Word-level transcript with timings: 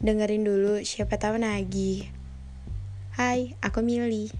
Dengerin 0.00 0.48
dulu, 0.48 0.80
siapa 0.80 1.20
tahu 1.20 1.36
nagih. 1.36 2.08
Hai, 3.20 3.52
aku 3.60 3.84
Mili. 3.84 4.32